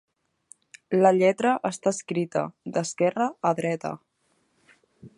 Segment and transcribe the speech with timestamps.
[1.03, 2.45] La lletra està escrita
[2.79, 3.97] d'esquerra a dreta.